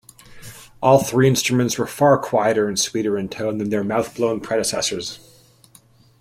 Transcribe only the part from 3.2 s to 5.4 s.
tone than their mouth-blown predecessors.